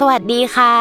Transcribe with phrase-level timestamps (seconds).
[0.00, 0.74] สวัสดีค่ะ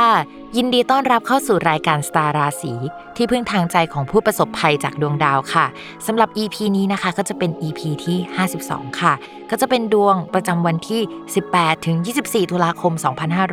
[0.57, 2.73] ยินดีต้อนรับเข้าสู่รายการสตาราสี
[3.15, 5.65] ที่พึ่งทางใจของผู้ประสบภัยจากดวงดาวค่ะ
[6.05, 8.17] สำหรับ EP นี้นะคะก็จะเป็น EP ที่
[8.59, 9.13] 52 ค่ะ
[9.55, 11.01] ก็จะเป็นดวงประจำวันที่
[11.43, 12.93] 18 ถึง 24 ตุลาคม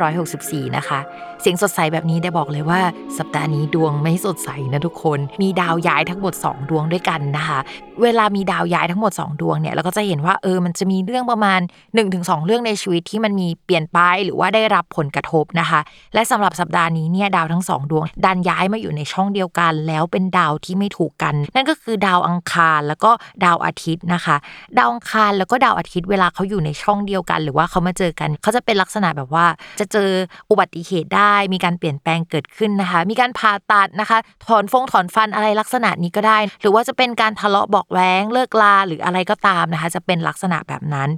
[0.03, 0.99] 2564 นะคะ
[1.41, 2.81] เสียงสดใสแบบนี้ได้บอกเลยว่า
[3.17, 7.59] สัปดาห์นี้ดวงไม่สดใสนะทุกคน มีดาวย้ายทั้งหมด 2 ดวงด้วยกันนะคะ
[8.03, 11.59] เวลามีดาวย้ายทั้งหมด 2 ดวงเนี่ยเราก็จะเห็นว่าเออมันจะมีเรื่องประมาณ
[12.03, 15.79] 1-2 เรื่องในชีวิตที่มันมีเปลี่ยนไปหรือว่าได้รับผลกระทบนะคะ
[16.13, 23.11] และสำหรับสัปดาห์นี้เนี่ยดาวทั้งสองดวง ดันย้ายมาอยู่ในช่องเดียวกัน แล้วเป็นดาวที่ไม่ถูกกัน นั่นก็คือดาวอังคารแล้วก็
[23.45, 24.35] ดาวอาทิตย์นะคะ
[24.77, 29.45] ดาวอังคารแล้วก็ดาวอาทิตย์เวลาเขาอยู่ในช่องเดียวกัน หรือว่าเขามาเจอกันเขาจะเป็นลักษณะแบบว่า
[29.79, 30.09] จะเจอ
[30.49, 41.09] อุบัติเหตุได้ มีการเปลี่ยนแปลงเกิดขึ้นนะคะ มีการผ่าตัดนะคะ ถอนฟงถอนฟันอะไรลักษณะนี้ก็ได้ หรือว่าจะเป็นการทะเลาะบอกแว้งเลิกลาหรืออะไรก็ตามนะคะ จะเป็นลักษณะแบบนั้น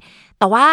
[0.44, 0.68] แต่ว่า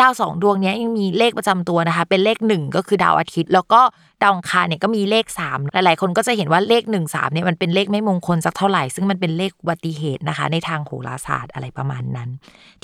[0.00, 3.80] ดาวสองดวงนี้ยังมีเลขประจำตัวนะคะ เป็นเลขหนึ่งก็คือดาวอาทิตย์ แล้วก็
[4.22, 12.28] ดาวอังคารเนี่ยก็มีเลข 3 หลายๆ คนก็จะเห็นว่าเลข 1 3เนี่ยมันเป็นเลขไม่มงคลสักเท่าไหร่ ซึ่งมันเป็นเลขอุบัติเหตุนะคะ ในทางโหราศาสตร์อะไรประมาณนั้น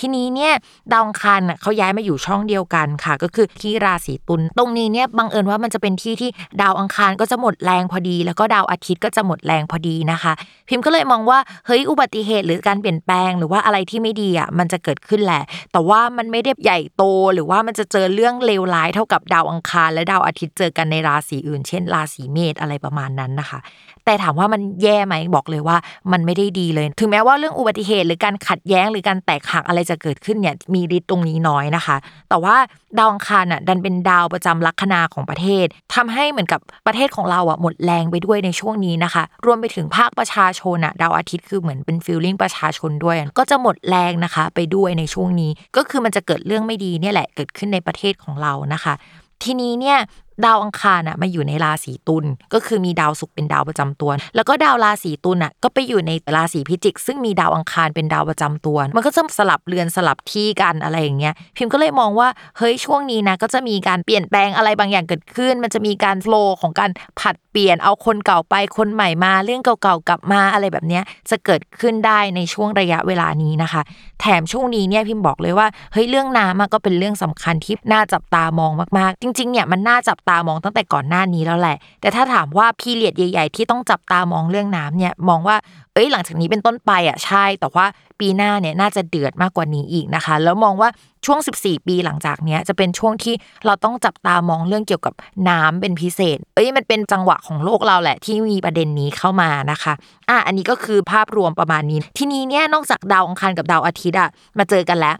[0.00, 0.52] ทีนี้เนี่ย
[0.92, 6.30] ดาวอังคารเขาย้ายมาอยู่ช่องเดียวกันค่ะ ก็คือที่ราศีตุลตรงนี้เนี่ยบังเอิญว่ามันจะเป็นที่ที่
[6.62, 10.32] ดาวอังคารก็จะหมดแรงพอดี แล้วก็ดาวอาทิตย์ก็จะหมดแรงพอดีนะคะ
[10.68, 17.02] พิมพ์ก็เลยมองว่าเฮ้ยอุบัติเหตุหรือการเปลี่ยนแปลง หรือว่าอะไรที่ไม่ดีอะมันจะเกิดขึ้นแหละ แต่ว่ามันไม่ได้ใหญ่โต
[17.34, 23.58] หรือว่ามันจะเจอเรื่องเลวร้ายเท่ากับดาวอังคาร และดาวอาทิตย์เจอกันในราศีอื่น เช่น ราศีเมษอะไรประมาณนั้นนะคะ
[24.04, 25.76] แต่ถามว่ามันแย่ไหมบอกเลยว่า
[26.12, 31.96] มันไม่ได้ดีเลย ถึงแม้ว่าเรื่องอุบัติเหตุหรือการขัดแย้งหรือการแตกหักอะไรจะเกิดขึ้นเนี่ยมีฤทธิ์ตรงนี้น้อยนะคะ
[32.28, 32.56] แต่ว่า
[32.98, 48.94] ดาวอังคารอะดันเป็นดาวประจำลัคนาของประเทศทำให้เหมือนกับประเทศของเราอะหมดแรงไปด้วยในช่วงนี้นะคะ รวมไปถึงภาคประชาชนอะดาวอาทิตย์คือเหมือนเป็น feeling ประชาชนด้วย ก็จะหมดแรงนะคะ ไปด้วยในช่วงนี้ ก็คือมันจะเกิดเรื่องไม่ดีเนี่ยแหละเกิดขึ้นในประเทศของเรานะคะ
[49.42, 49.98] ทีนี้เนี่ย
[50.44, 62.28] ดาวอังคารอะมาอยู่ในราศีตุลก็คือมีดาวศุกร์เป็นดาวประจำตัว แล้วก็ดาวราศีตุลอะก็ไปอยู่ในราศีพิจิก ซึ่งมีดาวอังคารเป็นดาวประจำตัว มันก็จะสลับเรือนสลับที่กันอะไรอย่างเงี้ยพิมก็เลยมองว่า
[62.58, 73.82] เฮ้ยช่วงนี้นะก็จะมีการเปลี่ยนแปลงอะไรบางอย่างเกิดขึ้น มันจะมีการโฟล์ของการผัดเปลี่ยนเอาคนเก่าไปคนใหม่มาเรื่องเก่าๆกลับมาอะไรแบบเนี้ยจะเกิดขึ้นได้ในช่วงระยะเวลานี้นะคะ
[74.20, 85.56] แถมช่วงนี้เนี่ยพิมบอกเลยว่าเฮ้ยเรื่องน้ำก็เป็นเรื่องสำคัญที่น่าจับตามองมากๆ จริงๆเนี่ยมันน่าจับตามองตั้งแต่ก่อนหน้านี้แล้วแหละ แต่ถ้าถามว่าพีเรียดใหญ่ ๆ ที่ต้องจับตามองเรื่องน้ำเนี่ยมองว่า
[85.94, 87.86] เอ้ยหลังจากนี้เป็นต้นไปอะใช่ แต่ว่า
[88.20, 90.88] ปีหน้าเนี่ยน่าจะเดือดมากกว่านี้อีกนะคะ แล้วมองว่า
[91.26, 93.34] ช่วง 14 ปีหลังจากเนี้ยจะเป็นช่วงที่
[93.66, 95.14] เราต้องจับตามองเรื่องเกี่ยวกับ
[95.48, 99.92] น้ำเป็นพิเศษ เอ้ยมันเป็นจังหวะของโลกเราแหละ ที่มีประเด็นนี้เข้ามานะคะ
[100.28, 104.28] อะอันนี้ก็คือภาพรวมประมาณนี้ ทีนี้เนี่ยนอกจากดาวอังคารกับดาวอาทิตย์อะ
[104.58, 105.16] มาเจอกันแล้ว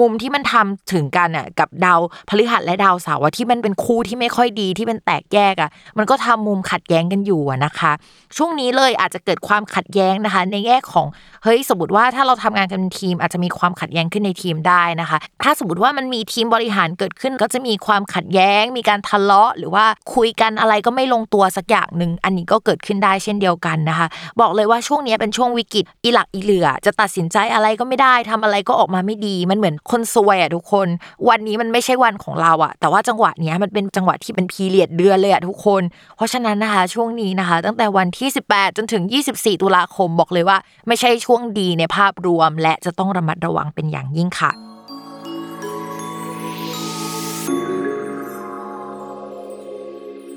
[0.00, 7.92] มุมที่มันทำถึงกันอะกับดาวพฤหัสและดาวเสาร์ที่มันเป็นคู่ที่ไม่ค่อยดีที่เป็นแตกแยกอะมันก็ทำมุมขัดแย้งกันอยู่นะคะ
[8.36, 11.06] ช่วงนี้เลยอาจจะเกิดความขัดแย้งนะคะ ในแง่ของ
[11.44, 24.06] เฮ้ยสมมติว่าถ้าเราทำงานกันเป็นทีม อาจจะมีความขัดแย้งขึ้นในทีมได้นะคะ ถ้าสมมติว่ามันมีทีมบริหารเกิดขึ้น ก็จะมีความขัดแย้ง มีการทะเลาะ หรือว่าคุยกันอะไรก็ไม่ลงตัวสักอย่างหนึ่งอันนี้ก็เกิดขึ้นได้เช่นเดียวกันนะคะ
[24.40, 30.88] บอกเลยว่าช่วงนี้เป็นช่วงวิกฤตอีหลักอีเหลือ จะตัดสินใจอะไรก็ไม่ได้ทำอะไรก็ออกมาไม่ดีมันเหมือนคนซวยอะทุกคน
[31.28, 35.82] วันนี้มันไม่ใช่วันของเราอะแต่ว่าจังหวะเนี้ยมันเป็นจังหวะที่เป็นพีเรียดเดือนเลยอะทุกคน
[36.16, 39.02] เพราะฉะนั้นนะคะช่วงนี้นะคะ ตั้งแต่วันที่ 18 จนถึง
[39.32, 40.58] 24 ตุลาคมบอกเลยว่า
[40.88, 44.65] ไม่ใช่ช่วงดีในภาพรวม และจะต้องระมัดระวังเป็นอย่างยิ่งค่ะ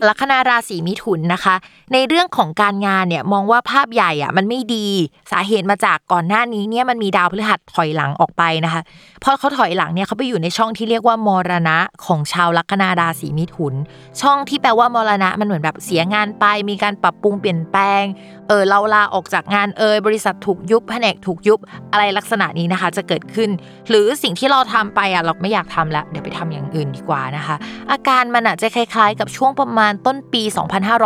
[0.07, 1.55] ลัคนาราศีมิถุนนะคะ
[1.93, 4.87] ในเรื่องของการงานเนี่ยมองว่าภาพใหญ่อะมันไม่ดี
[5.31, 8.81] สาเหตุมาจากก่อนหน้านี้เนี่ยมันมีดาวพฤหัสถอยหลังออกไปนะคะ
[9.23, 13.73] พอเขาถอยหลังเนี่ยเขาไปอยู่ในช่องที่เรียกว่ามรณะของชาวลัคนาราศีมิถุน
[14.21, 18.03] ช่องที่แปลว่ามรณะมันเหมือนแบบเสียงานไป มีการปรับปรุงเปลี่ยนแปลง
[18.47, 21.59] เออเราลาออกจากงานเอยบริษัทถูกยุบแผนกถูกยุบ
[21.91, 23.49] อะไรลักษณะนี้นะคะ จะเกิดขึ้น
[23.89, 27.55] หรือสิ่งที่เราทำไปอะเราไม่อยากทำแล้วเดี๋ยวไปทำอย่างอื่นดีกว่านะคะ
[27.91, 30.41] อาการมันอะจะคล้าย ๆ กับช่วงประมาณต้นปี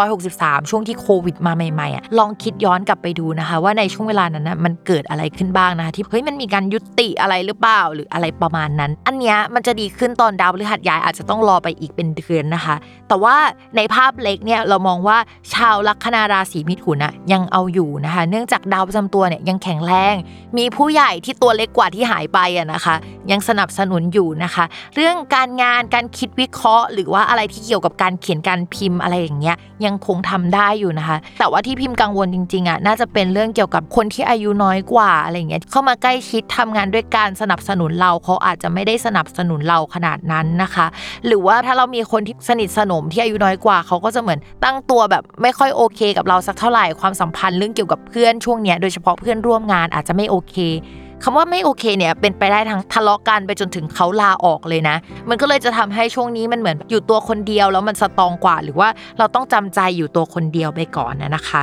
[0.04, 12.76] 2563 ช่วงที่โควิดมาใหม่ๆอะลองคิดย้อนกลับไปดูนะคะ ว่าในช่วงเวลานั้นนะมันเกิดอะไรขึ้นบ้างนะคะ ที่เฮ้ยมันมีการยุติอะไรหรือเปล่าหรืออะไรประมาณนั้น อันเนี้ยมันจะดีขึ้นตอนดาวพฤหัสย้ายอาจจะต้องรอไปอีกเป็นเดือนนะคะ
[13.08, 13.36] แต่ว่า
[13.76, 15.18] ในภาพเล็กเนี่ยเรามองว่า
[15.54, 20.16] ชาวลัคนาราศีมิถุนอะยังเอาอยู่นะคะ เนื่องจากดาวประจำตัวเนี่ยยังแข็งแรง
[20.58, 22.96] มีผู้ใหญ่ที่ตัวเล็กกว่าที่หายไปอะนะคะ
[23.32, 24.66] ยังสนับสนุนอยู่นะคะ
[24.96, 29.56] เรื่องการงานการคิดวิเคราะห์ หรือว่าอะไรที่เกี่ยวกับการเขียนการพิมพ์อะไรอย่างเงี้ย
[29.86, 40.86] ยังคงทำได้อยู่นะคะ แต่ว่าที่พิมพ์กังวลจริงๆอะน่าจะเป็นเรื่องเกี่ยวกับคนที่อายุน้อยกว่าอะไรเงี้ยเข้ามาใกล้ชิดทำงานด้วยการสนับสนุนเราเขาอาจจะไม่ได้สนับสนุนเราขนาดนั้นนะคะ
[41.26, 50.56] หรือว่าถ้าเรามีคนที่สนิทสนมที่อายุน้อยกว่าเขาก็จะเหมือนตั้งตัวแบบไม่ค่อยโอเค กับเราสักเท่าไหร่ความสัมพันธ์เรื่องเกี่ยวกับเพื่อนช่วงเนี้ยโดยเฉพาะเพื่อนร่วมงานอาจจะไม่โอเค
[51.24, 54.96] คำว่าไม่โอเคเนี่ยเป็นไปได้ทั้งทะเลาะกันไปจนถึงเขาลาออกเลยนะ
[55.30, 61.62] มันก็เลยจะทำให้ช่วงนี้มันเหมือนอยู่ตัวคนเดียวแล้วมันสตองกว่า หรือว่าเราต้องจำใจอยู่ตัวคนเดียวไปก่อนนะนะคะ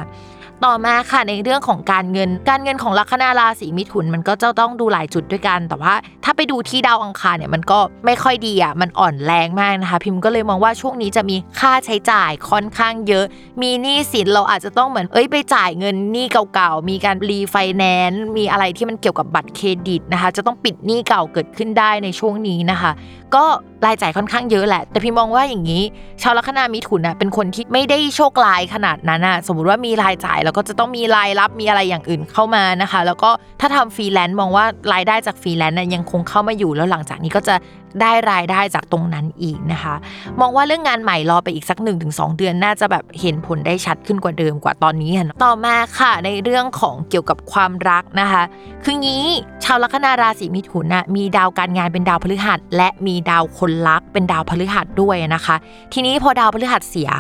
[0.67, 13.25] ต่อมาค่ะในเรื่องของการเงิน การเงินของลัคนาราศีมิถุนมันก็จะต้องดูหลายจุดด้วยกัน แต่ว่าถ้าไปดูที่ดาวอังคารเนี่ยมันก็ไม่ค่อยดีอะมันอ่อนแรงมากนะคะ พิมพ์ก็เลยมองว่าช่วงนี้จะมีค่าใช้จ่ายค่อนข้างเยอะ
[13.63, 22.91] มีหนี้สินเราอาจจะต้องเหมือนเอ้ยไปจ่ายเงินหนี้เก่าๆมีการรีไฟแนนซ์มีอะไรที่มันเกี่ยวกับบัตรเครดิตนะคะ จะต้องปิดหนี้เก่าเกิดขึ้นได้ในช่วงนี้นะคะ
[23.37, 23.45] ก็
[23.87, 25.83] รายจ่ายค่อนข้างเยอะแหละ แต่พี่มองว่าอย่างนี้
[26.23, 33.31] ชาวลัคนามิถุนน่ะเป็นคนที่ไม่ได้โชคลายขนาดนั้นน่ะสมมุติว่ามีรายจ่ายแล้วก็จะต้องมีรายรับมีอะไรอย่างอื่นเข้ามานะคะ แล้วก็
[33.61, 37.55] ถ้าทำฟรีแลนซ์มองว่ารายได้จากฟรีแลนซ์น่ะยังคงเข้ามาอยู่แล้วหลังจากนี้ก็จะ
[38.01, 39.95] ได้รายได้จากตรงนั้นอีกนะคะ
[40.41, 41.79] มองว่าเรื่องงานใหม่รอไปอีกสัก
[42.09, 48.43] 1-2 เดือนน่าจะแบบเห็นผลได้ชัดขึ้นกว่าเดิมกว่าตอนนี้ค่ะต่อมาค่ะในเรื่องของเกี่ยวกับความรักนะคะ
[48.85, 49.25] คืองี้
[49.65, 55.57] ชาวลัคนาราศีมิถุนนะมีดาวการงานเป็นดาวพฤหัส และมีดาวคนรักเป็นดาวพฤหัสด้วยนะคะ
[55.93, 57.11] ทีนี้พอดาวพฤหัสเสีย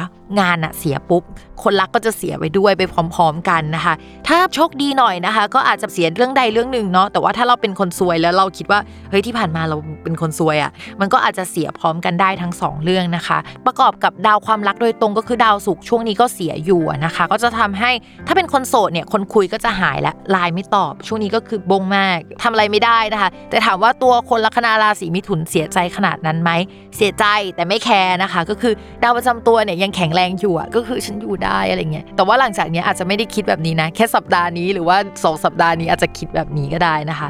[0.40, 1.24] งานอะเสียปุ๊บ
[1.62, 2.82] คนรักก็จะเสียไปด้วยไป
[3.14, 3.94] พร้อม ๆ กันนะคะ
[4.28, 8.80] ถ้าโชคดีหน่อยนะคะ ก็อาจจะเสียเรื่องใดเรื่องหนึ่งเนาะแต่ว่าถ้าเราเป็นคนซวยแล้วเราคิดว่า
[9.10, 10.70] เฮ้ยที่ผ่านมาเราเป็นคนซวยอะ
[11.00, 17.90] มันก็อาจจะเสียพร้อมกันได้ทั้งสองเรื่องนะคะ ประกอบกับดาวความรักโดยตรงก็คือดาวศุกช่วงนี้ก็เสียอยู่นะคะ ก็จะทำให้
[18.26, 26.50] ถ้าเป็นคนโสดเนี่ยคนคุยก็จะหายและไลน์ไม่ตอบ ช่วงนี้ก็คือบงมากทำอะไรไม่ได้นะคะ แต่ถามว่าตัวคนลัคนาราศีมิถุนเสียใจขนาดนั้นไหม
[26.96, 27.24] เสียใจ
[27.54, 37.28] แต่ไม่แคร์นะคะ ก็คือดาวประจำตัวเนี่ยยังแข็งแรงอยู่อะก็คือฉันอยู่ได้อะไรเงี้ยแต่ว่าหลังจากนี้อาจจะไม่ได้คิดแบบนี้นะ แค่สัปดาห์นี้หรือว่า 2 สัปดาห์นี้อาจจะคิดแบบนี้ก็ได้นะคะ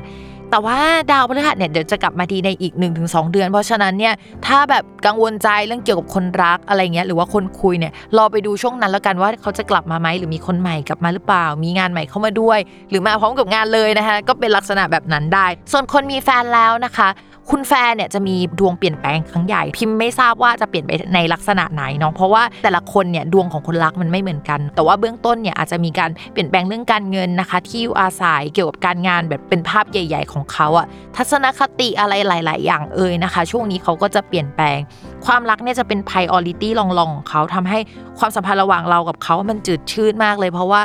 [0.51, 0.79] แต่ว่า
[1.11, 4.15] ดาวพฤหัสเนี่ยเดี๋ยวจะกลับมาดีในอีก 1-2 เดือน เพราะฉะนั้นเนี่ย
[4.47, 12.59] ถ้าแบบกังวลใจเรื่องเกี่ยวกับคนรักอะไรเงี้ยหรือว่าคนคุยเนี่ยรอไปดูช่วงนั้นแล้วกันว่าเขาจะกลับมาไหมหรือมีคนใหม่กลับมาหรือเปล่า มีงานใหม่เข้ามาด้วย
[12.91, 17.09] หรือมาพร้อมกับงานเลยนะคะก็เป็นลักษณะแบบนั้นได้ ส่วนคนมีแฟนแล้วนะคะ
[17.51, 30.87] คุณแฟนเนี่ยจะมีดวงเปลี่ยนแปลงครั้งใหญ่พิมพ์ไม่ทราบว่าจะเปลี่ยนไปในลักษณะไหนเนาะเพราะว่าแต่ละคนเนี่ยดวงของคนรักมันไม่เหมือนกัน แต่ว่าเบื้องต้นเนี่ยอาจจะมีการเปลี่ยนแปลงเรื่องการเงินนะคะ ที่อยู่อาศัยเกี่ยวกับการงานแบบเป็นภาพใหญ่ ๆ ของเขาอะ
[31.17, 34.79] ทัศนคติอะไรหลาย ๆ อย่างเอ่ยนะคะ ช่วงนี้เขาก็จะเปลี่ยนแปลง
[35.27, 37.79] ความรักเนี่ยจะเป็น priority ลองๆของเขาทำให้
[38.19, 40.83] ความสัมพันธ์ระหว่างเรากับเขา มันจืดชืดมากเลย เพราะว่า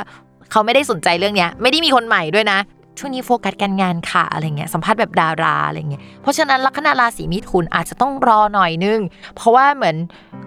[0.52, 2.58] เขาไม่ได้สนใจเรื่องเนี้ยไม่ได้มีคนใหม่ด้วยนะ
[2.98, 9.00] ช่วงนี้โฟกัสการงานค่ะอะไรเงี้ยสัมภาษณ์แบบดาราอะไรเงี้ยเพราะฉะนั้นลัคนาราศีมิถุนอาจจะต้องรอหน่อยนึง
[9.36, 9.96] เพราะว่าเหมือน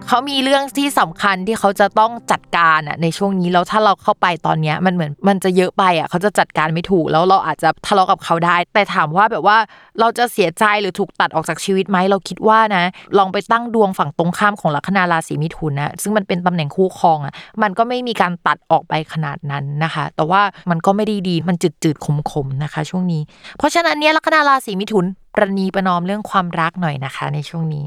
[0.06, 9.58] เขามีเรื่องที่สำคัญที่เขาจะต้องจัดการอะในช่วงนี้แล้วถ้าเราเข้าไปตอนเนี้ยมันเหมือนมันจะเยอะไปอะเขาจะจัดการไม่ถูกแล้วเราอาจจะทะเลาะกับเขาได้ แต่ถามว่าแบบว่า
[10.00, 12.84] เราจะเสียใจหรือถูกตัดออกจากชีวิตไหมเราคิดว่านะ
[13.18, 22.06] ลองไปตั้งดวงฝั่งตรงข้ามของลัคนาราศีมิถุนนะซึ่งมันเป็นตำแหน่งคู่ครองอะมันก็ไม่มีการตัดออกไปขนาดนั้นนะคะ แต่ว่ามันก็ไม่ได้ดีมันจืดๆข
[22.39, 23.22] มๆนะคะ ช่วงนี้
[23.58, 25.04] เพราะฉะนั้นเนี่ยลัคนาราศีมิถุน
[25.34, 27.84] ประนีประนอมเรื่องความรักหน่อยนะคะ ในช่วงนี้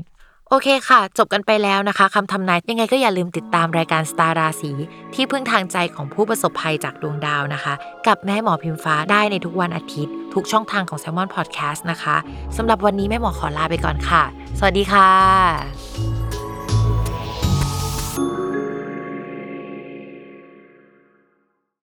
[0.50, 4.72] โอเคค่ะ จบกันไปแล้วนะคะคำทำนายยังไงก็อย่าลืมติดตามรายการสตาร์ราศี
[5.14, 7.74] ที่พึ่งทางใจของผู้ประสบภัยจากดวงดาวนะคะ
[8.08, 12.18] กับแม่หมอพิมฟ้าได้ในทุกวันอาทิตย์ ทุกช่องทางของ s ซ l m o n Podcast นะคะ
[12.58, 14.24] สำหรับวันนี้แม่หมอขอลาไปก่อนค่ะ
[14.60, 16.13] สวัสดีค่ะ